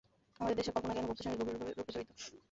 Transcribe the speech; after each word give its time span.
আমাদের 0.39 0.57
দেশে 0.59 0.71
কল্পনা 0.71 0.93
জ্ঞান 0.93 1.05
ও 1.05 1.09
ভক্তির 1.09 1.25
সঙ্গে 1.25 1.39
গভীররূপে 1.39 1.93
জড়িত। 1.95 2.09